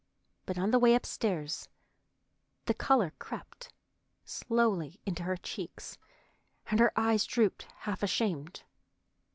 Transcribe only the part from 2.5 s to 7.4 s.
the color crept slowly into her cheeks, and her eyes